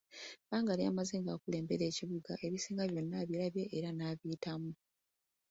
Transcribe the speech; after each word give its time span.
Ebbanga 0.43 0.73
lyamaze 0.79 1.15
ng'akulembera 1.19 1.83
ekibuga 1.87 2.31
ebisinga 2.45 2.83
byonna 2.91 3.15
abirabye 3.23 3.63
era 3.77 3.89
na 3.97 4.07
biyitamu. 4.19 4.71